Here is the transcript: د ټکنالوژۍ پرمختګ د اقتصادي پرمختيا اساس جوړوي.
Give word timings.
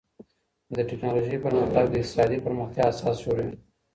د 0.75 0.77
ټکنالوژۍ 0.89 1.37
پرمختګ 1.45 1.85
د 1.89 1.95
اقتصادي 2.01 2.37
پرمختيا 2.45 2.83
اساس 2.89 3.15
جوړوي. 3.25 3.55